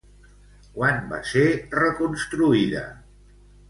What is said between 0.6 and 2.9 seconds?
Quan va ser reconstruïda?